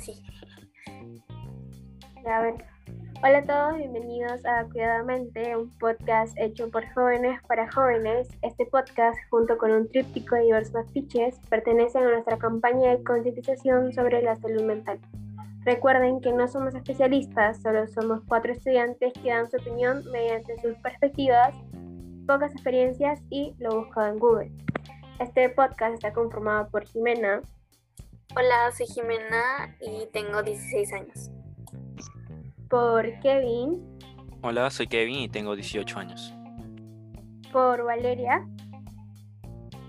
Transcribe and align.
sí. 0.00 0.22
A 2.26 2.42
ver. 2.42 2.54
Hola 3.22 3.38
a 3.38 3.44
todos, 3.44 3.76
bienvenidos 3.76 4.46
a 4.46 4.64
Cuidadamente, 4.64 5.54
un 5.54 5.68
podcast 5.78 6.32
hecho 6.38 6.70
por 6.70 6.88
jóvenes 6.94 7.38
para 7.46 7.70
jóvenes. 7.70 8.28
Este 8.40 8.64
podcast, 8.64 9.18
junto 9.28 9.58
con 9.58 9.70
un 9.72 9.88
tríptico 9.90 10.36
de 10.36 10.44
diversos 10.44 10.76
afiches, 10.76 11.38
pertenecen 11.50 12.04
a 12.04 12.12
nuestra 12.12 12.38
campaña 12.38 12.96
de 12.96 13.04
concientización 13.04 13.92
sobre 13.92 14.22
la 14.22 14.36
salud 14.36 14.62
mental. 14.62 14.98
Recuerden 15.64 16.22
que 16.22 16.32
no 16.32 16.48
somos 16.48 16.74
especialistas, 16.74 17.60
solo 17.60 17.86
somos 17.88 18.22
cuatro 18.26 18.52
estudiantes 18.52 19.12
que 19.12 19.28
dan 19.28 19.50
su 19.50 19.58
opinión 19.58 20.02
mediante 20.10 20.58
sus 20.62 20.74
perspectivas, 20.78 21.54
pocas 22.26 22.52
experiencias 22.52 23.20
y 23.28 23.54
lo 23.58 23.80
buscado 23.80 24.06
en 24.06 24.18
Google. 24.18 24.52
Este 25.18 25.50
podcast 25.50 25.92
está 25.92 26.14
conformado 26.14 26.70
por 26.70 26.86
Jimena. 26.86 27.42
Hola, 28.36 28.70
soy 28.70 28.86
Jimena 28.86 29.76
y 29.80 30.06
tengo 30.12 30.40
16 30.40 30.92
años. 30.92 31.30
Por 32.68 33.18
Kevin. 33.18 33.98
Hola, 34.42 34.70
soy 34.70 34.86
Kevin 34.86 35.18
y 35.18 35.28
tengo 35.28 35.56
18 35.56 35.98
años. 35.98 36.32
Por 37.52 37.82
Valeria. 37.82 38.46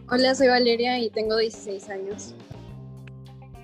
Hola, 0.10 0.34
soy 0.34 0.48
Valeria 0.48 0.98
y 0.98 1.12
tengo 1.12 1.38
16 1.38 1.88
años. 1.92 2.34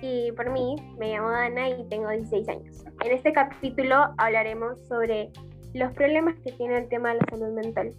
Y 0.00 0.30
por 0.32 0.48
mí, 0.50 0.76
me 0.96 1.12
llamo 1.12 1.28
Ana 1.30 1.70
y 1.70 1.88
tengo 1.88 2.10
16 2.10 2.48
años. 2.48 2.84
En 3.04 3.12
este 3.12 3.32
capítulo 3.32 4.14
hablaremos 4.16 4.78
sobre 4.86 5.32
los 5.74 5.92
problemas 5.94 6.36
que 6.44 6.52
tiene 6.52 6.78
el 6.78 6.88
tema 6.88 7.14
de 7.14 7.16
la 7.16 7.26
salud 7.28 7.52
mental. 7.52 7.94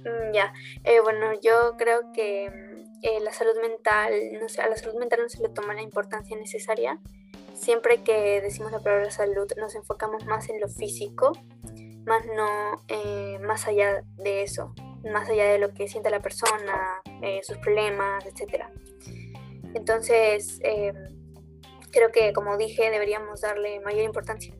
Mm, 0.00 0.32
ya, 0.32 0.54
eh, 0.84 1.00
bueno, 1.02 1.32
yo 1.42 1.76
creo 1.76 2.10
que 2.14 2.82
eh, 3.02 3.20
la 3.20 3.32
salud 3.32 3.60
mental, 3.60 4.12
no 4.32 4.46
a 4.62 4.68
la 4.68 4.76
salud 4.76 4.98
mental 4.98 5.20
no 5.22 5.28
se 5.28 5.42
le 5.42 5.48
toma 5.48 5.74
la 5.74 5.82
importancia 5.82 6.36
necesaria. 6.36 6.98
Siempre 7.54 8.02
que 8.02 8.40
decimos 8.40 8.72
la 8.72 8.80
palabra 8.80 9.10
salud 9.10 9.50
nos 9.56 9.74
enfocamos 9.74 10.24
más 10.24 10.48
en 10.48 10.60
lo 10.60 10.68
físico, 10.68 11.32
más 12.04 12.24
no 12.26 12.82
eh, 12.88 13.38
más 13.40 13.68
allá 13.68 14.02
de 14.16 14.42
eso, 14.42 14.74
más 15.10 15.28
allá 15.28 15.46
de 15.46 15.58
lo 15.58 15.74
que 15.74 15.88
siente 15.88 16.10
la 16.10 16.20
persona, 16.20 17.02
sus 17.42 17.58
problemas, 17.58 18.24
etc. 18.26 18.64
Entonces, 19.74 20.60
creo 21.90 22.10
que 22.10 22.32
como 22.32 22.56
dije, 22.56 22.90
deberíamos 22.90 23.42
darle 23.42 23.80
mayor 23.80 24.02
importancia. 24.02 24.54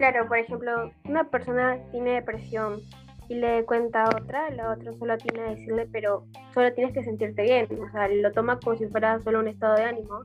Claro, 0.00 0.26
por 0.28 0.38
ejemplo, 0.38 0.90
una 1.04 1.28
persona 1.28 1.78
tiene 1.90 2.14
depresión 2.14 2.80
y 3.30 3.36
le 3.36 3.64
cuenta 3.64 4.02
a 4.02 4.08
otra, 4.08 4.50
la 4.50 4.72
otra 4.72 4.92
solo 4.94 5.16
tiene 5.16 5.38
que 5.38 5.50
decirle, 5.54 5.88
pero 5.92 6.26
solo 6.52 6.72
tienes 6.74 6.92
que 6.92 7.04
sentirte 7.04 7.42
bien, 7.42 7.68
o 7.80 7.88
sea, 7.92 8.08
lo 8.08 8.32
toma 8.32 8.58
como 8.58 8.76
si 8.76 8.88
fuera 8.88 9.20
solo 9.20 9.38
un 9.38 9.46
estado 9.46 9.76
de 9.76 9.84
ánimo, 9.84 10.24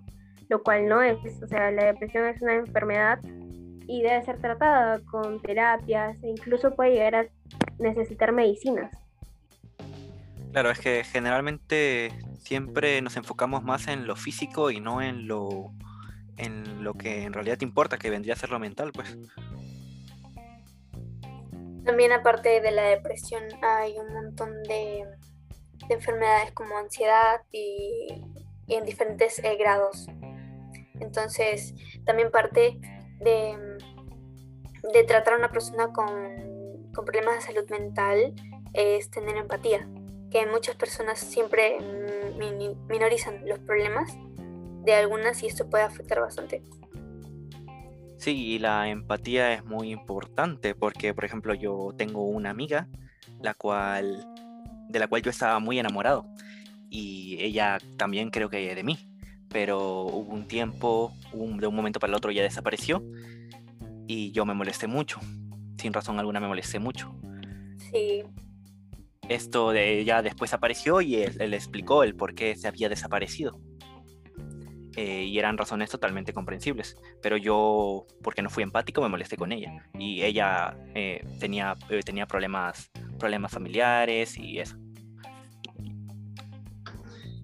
lo 0.50 0.64
cual 0.64 0.90
no 0.90 1.04
es, 1.04 1.20
o 1.44 1.48
sea, 1.48 1.70
la 1.70 1.86
depresión 1.86 2.26
es 2.26 2.42
una 2.42 2.56
enfermedad 2.56 3.20
y 3.88 4.02
debe 4.02 4.26
ser 4.26 4.40
tratada 4.40 5.00
con 5.12 5.40
terapias 5.40 6.18
e 6.24 6.30
incluso 6.30 6.76
puede 6.76 6.94
llegar 6.94 7.16
a 7.16 7.26
necesitar 7.78 8.32
medicinas. 8.32 8.92
Claro, 10.52 10.72
es 10.72 10.80
que 10.80 11.04
generalmente 11.04 12.12
siempre 12.40 13.04
nos 13.04 13.18
enfocamos 13.18 13.64
más 13.64 13.88
en 13.88 14.08
lo 14.08 14.16
físico 14.16 14.72
y 14.72 14.80
no 14.80 15.04
en 15.04 15.28
lo 15.28 15.72
en 16.38 16.84
lo 16.84 16.96
que 16.96 17.24
en 17.24 17.34
realidad 17.34 17.60
te 17.60 17.66
importa, 17.66 17.98
que 17.98 18.10
vendría 18.10 18.34
a 18.34 18.38
ser 18.38 18.50
lo 18.50 18.60
mental, 18.60 18.92
pues. 18.94 19.16
También 21.86 22.12
aparte 22.12 22.62
de 22.62 22.72
la 22.72 22.84
depresión 22.84 23.44
hay 23.62 23.98
un 24.00 24.12
montón 24.12 24.64
de, 24.64 25.06
enfermedades 25.90 26.52
como 26.52 26.78
ansiedad 26.78 27.42
y, 27.52 28.08
en 28.68 28.86
diferentes 28.86 29.38
eh, 29.40 29.56
grados. 29.56 30.08
Entonces, 31.00 31.76
también 32.06 32.32
parte 32.32 32.80
de, 33.20 33.78
de 34.94 35.04
tratar 35.04 35.36
a 35.36 35.38
una 35.38 35.52
persona 35.52 35.94
con, 35.94 36.92
con, 36.92 37.06
problemas 37.06 37.36
de 37.36 37.42
salud 37.42 37.70
mental 37.70 38.34
es 38.74 39.12
tener 39.12 39.38
empatía, 39.38 39.88
que 40.32 40.46
muchas 40.48 40.76
personas 40.76 41.20
siempre 41.20 41.78
minorizan 42.90 43.48
los 43.48 43.60
problemas 43.60 44.12
de 44.84 44.94
algunas 44.94 45.44
y 45.44 45.48
esto 45.48 45.70
puede 45.70 45.84
afectar 45.84 46.20
bastante. 46.20 46.64
Sí, 48.18 48.54
y 48.54 48.60
la 48.60 48.90
empatía 48.90 49.54
es 49.54 49.66
muy 49.66 49.92
importante 49.92 50.74
porque, 50.74 51.14
por 51.14 51.26
ejemplo, 51.26 51.54
yo 51.54 51.94
tengo 51.98 52.24
una 52.24 52.50
amiga 52.50 52.88
la 53.42 53.54
cual, 53.54 54.26
de 54.90 55.00
la 55.00 55.08
cual 55.08 55.22
yo 55.22 55.30
estaba 55.30 55.60
muy 55.60 55.80
enamorado 55.80 56.26
y 56.90 57.38
ella 57.40 57.78
también 57.98 58.30
creo 58.30 58.50
que 58.50 58.74
de 58.74 58.84
mí, 58.84 58.98
pero 59.50 60.04
hubo 60.04 60.34
un 60.34 60.48
tiempo, 60.48 61.14
de 61.34 61.68
un 61.68 61.76
momento 61.76 62.00
para 62.00 62.12
el 62.12 62.16
otro 62.16 62.32
ya 62.32 62.44
desapareció 62.44 63.04
y 64.08 64.32
yo 64.32 64.46
me 64.46 64.54
molesté 64.54 64.88
mucho, 64.88 65.20
sin 65.78 65.94
razón 65.94 66.20
alguna 66.20 66.40
me 66.40 66.48
molesté 66.48 66.80
mucho. 66.80 67.14
Sí. 67.92 68.24
Esto 69.28 69.72
de 69.72 70.00
ella 70.00 70.22
después 70.22 70.54
apareció 70.54 71.02
y 71.02 71.16
él, 71.16 71.36
él 71.40 71.54
explicó 71.54 72.04
el 72.04 72.16
por 72.16 72.36
qué 72.36 72.56
se 72.56 72.68
había 72.68 72.90
desaparecido. 72.90 73.60
Eh, 74.96 75.24
y 75.24 75.38
eran 75.38 75.58
razones 75.58 75.90
totalmente 75.90 76.34
comprensibles. 76.34 76.96
Pero 77.22 77.38
yo, 77.38 78.06
porque 78.22 78.42
no 78.42 78.50
fui 78.50 78.64
empático, 78.64 79.02
me 79.02 79.10
molesté 79.10 79.36
con 79.36 79.52
ella. 79.52 79.84
Y 79.98 80.24
ella 80.24 80.78
eh, 80.94 81.26
tenía, 81.40 81.76
eh, 81.90 82.02
tenía 82.04 82.26
problemas, 82.26 82.90
problemas 83.20 83.52
familiares 83.52 84.38
y 84.38 84.60
eso. 84.60 84.78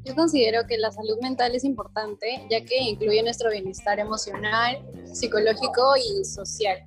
Yo 0.03 0.15
considero 0.15 0.65
que 0.65 0.77
la 0.77 0.91
salud 0.91 1.19
mental 1.21 1.53
es 1.53 1.63
importante, 1.63 2.43
ya 2.49 2.65
que 2.65 2.77
incluye 2.81 3.21
nuestro 3.21 3.51
bienestar 3.51 3.99
emocional, 3.99 4.79
psicológico 5.13 5.95
y 5.97 6.25
social. 6.25 6.83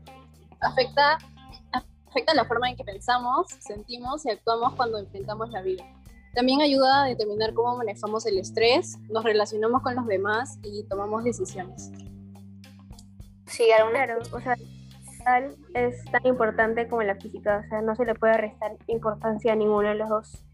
Afecta, 0.60 1.18
afecta 2.06 2.34
la 2.34 2.44
forma 2.44 2.70
en 2.70 2.76
que 2.76 2.82
pensamos, 2.82 3.46
sentimos 3.60 4.26
y 4.26 4.30
actuamos 4.30 4.74
cuando 4.74 4.98
enfrentamos 4.98 5.48
la 5.50 5.62
vida. 5.62 5.84
También 6.34 6.60
ayuda 6.60 7.04
a 7.04 7.06
determinar 7.06 7.54
cómo 7.54 7.76
manejamos 7.76 8.26
el 8.26 8.38
estrés, 8.38 8.98
nos 9.08 9.22
relacionamos 9.22 9.82
con 9.82 9.94
los 9.94 10.06
demás 10.06 10.58
y 10.62 10.82
tomamos 10.84 11.22
decisiones. 11.22 11.92
Sí, 13.46 13.64
claro, 13.92 14.18
o 14.32 14.40
sea, 14.40 14.56
es 15.74 16.04
tan 16.06 16.26
importante 16.26 16.88
como 16.88 17.02
la 17.02 17.14
física, 17.14 17.62
o 17.64 17.68
sea, 17.68 17.82
no 17.82 17.94
se 17.94 18.04
le 18.04 18.14
puede 18.14 18.36
restar 18.36 18.76
importancia 18.88 19.52
a 19.52 19.56
ninguno 19.56 19.88
de 19.88 19.94
los 19.94 20.08
dos. 20.08 20.44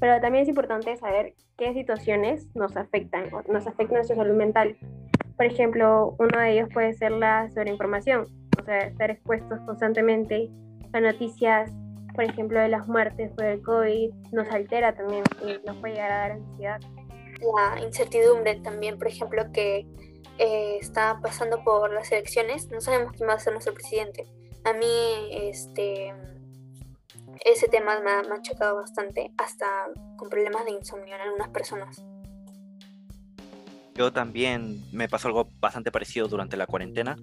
Pero 0.00 0.20
también 0.20 0.42
es 0.42 0.48
importante 0.48 0.96
saber 0.96 1.34
qué 1.56 1.72
situaciones 1.72 2.46
nos 2.54 2.76
afectan, 2.76 3.30
nos 3.48 3.66
afectan 3.66 3.96
nuestra 3.96 4.16
salud 4.16 4.34
mental. 4.34 4.76
Por 5.36 5.46
ejemplo, 5.46 6.16
uno 6.18 6.38
de 6.38 6.52
ellos 6.52 6.68
puede 6.72 6.94
ser 6.94 7.12
la 7.12 7.48
sobreinformación, 7.50 8.26
o 8.60 8.64
sea, 8.64 8.78
estar 8.78 9.10
expuestos 9.10 9.60
constantemente 9.60 10.50
a 10.92 11.00
noticias 11.00 11.70
por 12.14 12.24
ejemplo, 12.24 12.60
de 12.60 12.68
las 12.68 12.88
muertes 12.88 13.30
por 13.32 13.44
el 13.44 13.62
COVID, 13.62 14.10
nos 14.32 14.48
altera 14.48 14.94
también 14.94 15.24
y 15.42 15.66
nos 15.66 15.76
puede 15.76 15.94
llegar 15.94 16.12
a 16.12 16.18
dar 16.18 16.32
ansiedad. 16.32 16.80
La 17.54 17.80
incertidumbre 17.80 18.56
también, 18.60 18.98
por 18.98 19.08
ejemplo, 19.08 19.52
que 19.52 19.86
eh, 20.38 20.78
está 20.80 21.20
pasando 21.20 21.62
por 21.64 21.92
las 21.92 22.10
elecciones, 22.12 22.68
no 22.70 22.80
sabemos 22.80 23.12
quién 23.12 23.28
va 23.28 23.34
a 23.34 23.38
ser 23.38 23.52
nuestro 23.52 23.74
presidente. 23.74 24.26
A 24.64 24.72
mí, 24.72 25.28
este, 25.32 26.12
ese 27.44 27.68
tema 27.68 28.00
me 28.00 28.10
ha, 28.10 28.22
me 28.22 28.34
ha 28.34 28.42
chocado 28.42 28.76
bastante, 28.76 29.32
hasta 29.36 29.66
con 30.16 30.28
problemas 30.28 30.64
de 30.64 30.72
insomnio 30.72 31.14
en 31.14 31.20
algunas 31.20 31.48
personas. 31.48 32.02
Yo 33.94 34.12
también 34.12 34.84
me 34.92 35.08
pasó 35.08 35.26
algo 35.26 35.48
bastante 35.58 35.90
parecido 35.90 36.28
durante 36.28 36.56
la 36.56 36.66
cuarentena. 36.66 37.16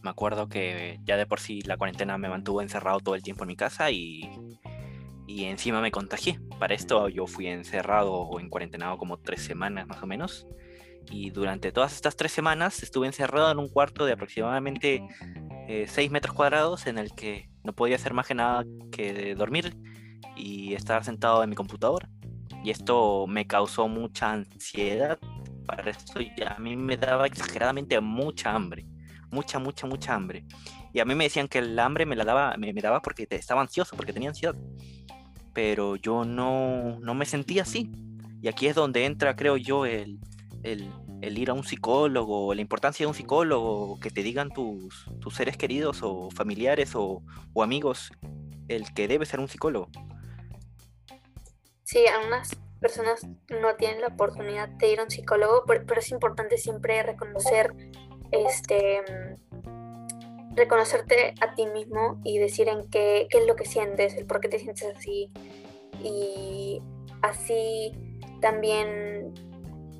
Eh, 0.00 0.02
me 0.02 0.10
acuerdo 0.10 0.48
que 0.48 1.00
ya 1.04 1.16
de 1.16 1.26
por 1.26 1.40
sí 1.40 1.62
la 1.62 1.76
cuarentena 1.76 2.18
me 2.18 2.28
mantuvo 2.28 2.62
encerrado 2.62 3.00
todo 3.00 3.14
el 3.14 3.22
tiempo 3.22 3.44
en 3.44 3.48
mi 3.48 3.56
casa 3.56 3.90
y, 3.90 4.30
y 5.26 5.44
encima 5.44 5.80
me 5.80 5.90
contagié. 5.90 6.40
Para 6.58 6.74
esto 6.74 7.08
yo 7.08 7.26
fui 7.26 7.46
encerrado 7.46 8.12
o 8.12 8.40
en 8.40 8.48
cuarentenado 8.48 8.98
como 8.98 9.18
tres 9.18 9.42
semanas 9.42 9.86
más 9.86 10.02
o 10.02 10.06
menos. 10.06 10.46
Y 11.10 11.30
durante 11.30 11.72
todas 11.72 11.94
estas 11.94 12.16
tres 12.16 12.32
semanas 12.32 12.82
estuve 12.82 13.06
encerrado 13.06 13.50
en 13.50 13.58
un 13.58 13.68
cuarto 13.68 14.04
de 14.04 14.12
aproximadamente 14.12 15.02
eh, 15.68 15.86
seis 15.88 16.10
metros 16.10 16.34
cuadrados 16.34 16.86
en 16.86 16.98
el 16.98 17.14
que 17.14 17.50
no 17.64 17.72
podía 17.72 17.96
hacer 17.96 18.14
más 18.14 18.26
que 18.26 18.34
nada 18.34 18.64
que 18.92 19.34
dormir 19.34 19.76
y 20.36 20.74
estar 20.74 21.04
sentado 21.04 21.42
en 21.42 21.50
mi 21.50 21.56
computadora. 21.56 22.08
Y 22.62 22.70
esto 22.70 23.26
me 23.26 23.46
causó 23.46 23.88
mucha 23.88 24.32
ansiedad. 24.32 25.18
Para 25.66 25.90
esto 25.90 26.20
ya 26.20 26.54
a 26.56 26.58
mí 26.58 26.76
me 26.76 26.96
daba 26.96 27.26
exageradamente 27.26 28.00
mucha 28.00 28.52
hambre 28.54 28.86
mucha, 29.30 29.58
mucha, 29.58 29.86
mucha 29.86 30.14
hambre. 30.14 30.44
Y 30.92 31.00
a 31.00 31.04
mí 31.04 31.14
me 31.14 31.24
decían 31.24 31.48
que 31.48 31.58
el 31.58 31.78
hambre 31.78 32.06
me 32.06 32.16
la 32.16 32.24
daba, 32.24 32.56
me, 32.56 32.72
daba 32.72 33.00
porque 33.00 33.26
estaba 33.30 33.60
ansioso, 33.60 33.96
porque 33.96 34.12
tenía 34.12 34.30
ansiedad. 34.30 34.54
Pero 35.52 35.96
yo 35.96 36.24
no, 36.24 36.98
no 37.00 37.14
me 37.14 37.26
sentía 37.26 37.62
así. 37.62 37.90
Y 38.42 38.48
aquí 38.48 38.66
es 38.66 38.74
donde 38.74 39.04
entra, 39.04 39.36
creo 39.36 39.56
yo, 39.56 39.84
el, 39.84 40.18
el, 40.62 41.38
ir 41.38 41.50
a 41.50 41.54
un 41.54 41.64
psicólogo, 41.64 42.54
la 42.54 42.60
importancia 42.60 43.04
de 43.04 43.08
un 43.08 43.14
psicólogo, 43.14 43.98
que 44.00 44.10
te 44.10 44.22
digan 44.22 44.50
tus, 44.50 45.06
tus 45.20 45.34
seres 45.34 45.56
queridos 45.56 46.00
o 46.02 46.30
familiares 46.30 46.92
o, 46.94 47.22
amigos, 47.60 48.12
el 48.68 48.92
que 48.94 49.08
debe 49.08 49.26
ser 49.26 49.40
un 49.40 49.48
psicólogo. 49.48 49.88
Sí, 51.84 52.04
además, 52.06 52.56
personas 52.80 53.26
no 53.48 53.74
tienen 53.76 54.00
la 54.00 54.08
oportunidad 54.08 54.68
de 54.68 54.92
ir 54.92 55.00
a 55.00 55.04
un 55.04 55.10
psicólogo, 55.10 55.64
pero, 55.66 56.00
es 56.00 56.10
importante 56.10 56.56
siempre 56.56 57.02
reconocer, 57.02 57.74
este, 58.32 59.00
reconocerte 60.54 61.34
a 61.40 61.54
ti 61.54 61.66
mismo 61.66 62.20
y 62.24 62.38
decir 62.38 62.68
en 62.68 62.88
qué, 62.90 63.26
qué 63.30 63.38
es 63.38 63.46
lo 63.46 63.56
que 63.56 63.64
sientes, 63.64 64.14
el 64.16 64.26
por 64.26 64.40
qué 64.40 64.48
te 64.48 64.58
sientes 64.58 64.96
así 64.96 65.30
y 66.02 66.82
así 67.22 67.92
también 68.40 69.32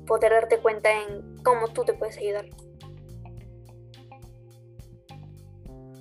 poder 0.07 0.31
darte 0.31 0.57
cuenta 0.57 0.89
en 0.91 1.37
cómo 1.43 1.67
tú 1.69 1.83
te 1.83 1.93
puedes 1.93 2.17
ayudar. 2.17 2.45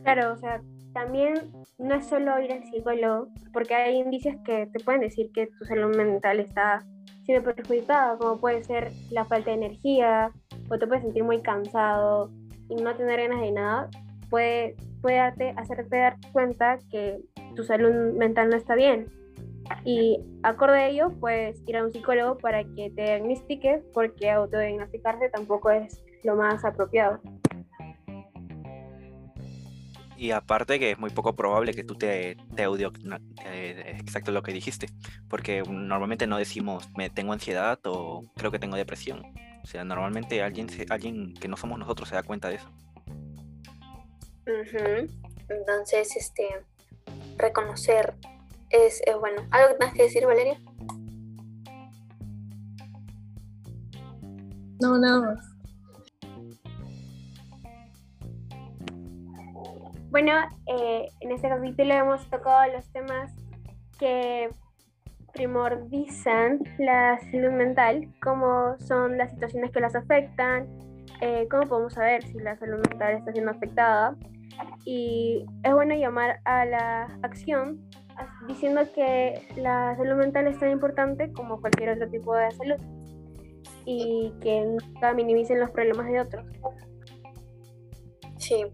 Claro, 0.02 0.32
o 0.32 0.36
sea, 0.38 0.62
también 0.92 1.52
no 1.78 1.94
es 1.94 2.06
solo 2.06 2.38
ir 2.40 2.52
al 2.52 2.64
psicólogo, 2.64 3.28
porque 3.52 3.74
hay 3.74 3.98
indicios 3.98 4.36
que 4.44 4.66
te 4.66 4.82
pueden 4.84 5.02
decir 5.02 5.30
que 5.32 5.46
tu 5.46 5.64
salud 5.64 5.94
mental 5.96 6.40
está 6.40 6.84
siendo 7.24 7.44
perjudicada, 7.44 8.16
como 8.18 8.40
puede 8.40 8.64
ser 8.64 8.90
la 9.10 9.24
falta 9.24 9.50
de 9.50 9.56
energía, 9.56 10.32
o 10.70 10.78
te 10.78 10.86
puedes 10.86 11.02
sentir 11.02 11.24
muy 11.24 11.42
cansado 11.42 12.30
y 12.68 12.76
no 12.76 12.94
tener 12.96 13.20
ganas 13.28 13.42
de 13.42 13.52
nada, 13.52 13.90
puede, 14.30 14.76
puede 15.02 15.16
darte, 15.16 15.54
hacerte 15.56 15.96
dar 15.96 16.16
cuenta 16.32 16.78
que 16.90 17.18
tu 17.56 17.64
salud 17.64 18.14
mental 18.16 18.48
no 18.48 18.56
está 18.56 18.74
bien. 18.74 19.06
Y 19.84 20.18
acorde 20.42 20.78
a 20.78 20.88
ello, 20.88 21.10
puedes 21.20 21.62
ir 21.66 21.76
a 21.76 21.84
un 21.84 21.92
psicólogo 21.92 22.38
para 22.38 22.64
que 22.64 22.90
te 22.90 23.02
diagnostique, 23.02 23.82
porque 23.92 24.30
autodiagnosticarse 24.30 25.28
tampoco 25.30 25.70
es 25.70 26.02
lo 26.24 26.36
más 26.36 26.64
apropiado. 26.64 27.20
Y 30.16 30.32
aparte 30.32 30.78
que 30.78 30.90
es 30.90 30.98
muy 30.98 31.10
poco 31.10 31.34
probable 31.34 31.72
que 31.72 31.82
tú 31.82 31.94
te, 31.94 32.36
te 32.54 32.64
audio 32.64 32.92
eh, 33.46 33.96
exacto 33.98 34.32
lo 34.32 34.42
que 34.42 34.52
dijiste, 34.52 34.88
porque 35.28 35.62
normalmente 35.66 36.26
no 36.26 36.36
decimos 36.36 36.90
me 36.94 37.08
tengo 37.08 37.32
ansiedad 37.32 37.78
o 37.86 38.24
creo 38.36 38.50
que 38.50 38.58
tengo 38.58 38.76
depresión. 38.76 39.22
O 39.62 39.66
sea, 39.66 39.84
normalmente 39.84 40.42
alguien, 40.42 40.68
alguien 40.88 41.34
que 41.34 41.48
no 41.48 41.56
somos 41.56 41.78
nosotros 41.78 42.08
se 42.08 42.14
da 42.14 42.22
cuenta 42.22 42.48
de 42.48 42.56
eso. 42.56 42.70
Entonces, 45.48 46.16
este, 46.16 46.48
reconocer 47.36 48.14
es, 48.70 49.02
bueno. 49.20 49.42
¿Algo 49.50 49.76
más 49.80 49.92
que 49.94 50.04
decir, 50.04 50.26
Valeria? 50.26 50.60
No, 54.80 54.98
nada 54.98 55.20
más. 55.20 55.46
Bueno, 60.10 60.32
eh, 60.66 61.08
en 61.20 61.32
este 61.32 61.48
capítulo 61.48 61.94
hemos 61.94 62.28
tocado 62.30 62.72
los 62.72 62.84
temas 62.90 63.32
que 63.98 64.50
primordizan 65.32 66.60
la 66.78 67.18
salud 67.30 67.52
mental, 67.52 68.08
como 68.22 68.78
son 68.78 69.18
las 69.18 69.32
situaciones 69.32 69.70
que 69.70 69.80
las 69.80 69.94
afectan, 69.94 70.68
eh, 71.20 71.46
cómo 71.50 71.64
podemos 71.64 71.94
saber 71.94 72.22
si 72.24 72.38
la 72.38 72.56
salud 72.56 72.78
mental 72.88 73.16
está 73.16 73.32
siendo 73.32 73.50
afectada. 73.50 74.16
Y 74.84 75.46
es 75.62 75.72
bueno 75.72 75.94
llamar 75.94 76.40
a 76.44 76.64
la 76.64 77.18
acción 77.22 77.80
diciendo 78.46 78.82
que 78.94 79.48
la 79.56 79.96
salud 79.96 80.16
mental 80.16 80.46
es 80.46 80.58
tan 80.58 80.70
importante 80.70 81.32
como 81.32 81.60
cualquier 81.60 81.90
otro 81.90 82.10
tipo 82.10 82.34
de 82.34 82.50
salud 82.50 82.76
y 83.84 84.32
que 84.40 84.62
nunca 84.62 85.14
minimicen 85.14 85.58
los 85.60 85.70
problemas 85.70 86.06
de 86.06 86.20
otros. 86.20 86.44
Sí. 88.36 88.64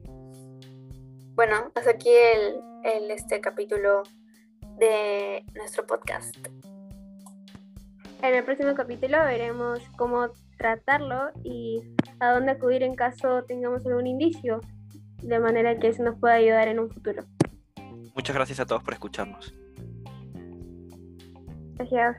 Bueno, 1.34 1.70
hasta 1.74 1.90
aquí 1.90 2.10
el, 2.10 2.60
el 2.84 3.10
este 3.10 3.40
capítulo 3.40 4.02
de 4.78 5.44
nuestro 5.54 5.86
podcast. 5.86 6.36
En 8.22 8.34
el 8.34 8.44
próximo 8.44 8.74
capítulo 8.74 9.18
veremos 9.24 9.80
cómo 9.96 10.28
tratarlo 10.56 11.30
y 11.44 11.82
a 12.18 12.32
dónde 12.32 12.52
acudir 12.52 12.82
en 12.82 12.94
caso 12.94 13.44
tengamos 13.44 13.84
algún 13.86 14.06
indicio, 14.06 14.60
de 15.22 15.38
manera 15.38 15.78
que 15.78 15.88
eso 15.88 16.02
nos 16.02 16.18
pueda 16.18 16.34
ayudar 16.34 16.68
en 16.68 16.80
un 16.80 16.90
futuro. 16.90 17.24
Muchas 18.14 18.34
gracias 18.34 18.60
a 18.60 18.66
todos 18.66 18.82
por 18.82 18.94
escucharnos. 18.94 19.54
Gracias. 21.78 22.16